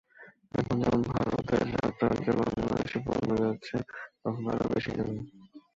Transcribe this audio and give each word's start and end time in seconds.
এখন 0.53 0.75
যেমন 0.81 1.01
ভারতের 1.11 1.63
সাত 1.73 1.95
রাজ্যে 2.03 2.31
বাংলাদেশি 2.39 2.97
পণ্য 3.05 3.29
যাচ্ছে, 3.43 3.75
তখন 4.21 4.43
আরও 4.53 4.65
বেশি 4.73 4.91
যাবে। 4.97 5.15